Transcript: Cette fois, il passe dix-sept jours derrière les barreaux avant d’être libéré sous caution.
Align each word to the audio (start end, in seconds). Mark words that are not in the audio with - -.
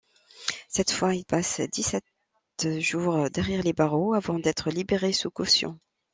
Cette 0.67 0.89
fois, 0.89 1.13
il 1.13 1.25
passe 1.25 1.61
dix-sept 1.61 2.03
jours 2.79 3.29
derrière 3.29 3.61
les 3.61 3.71
barreaux 3.71 4.15
avant 4.15 4.39
d’être 4.39 4.71
libéré 4.71 5.13
sous 5.13 5.29
caution. 5.29 5.77